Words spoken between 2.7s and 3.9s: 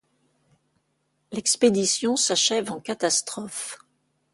en catastrophe.